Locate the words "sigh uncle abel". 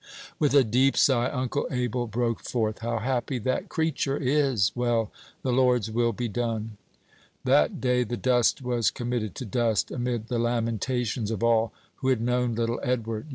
0.97-2.07